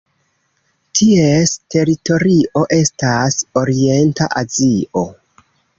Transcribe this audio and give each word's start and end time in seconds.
Ties 0.99 1.53
teritorio 1.75 2.65
estas 2.81 3.39
Orienta 3.65 4.35
Azio. 4.45 5.07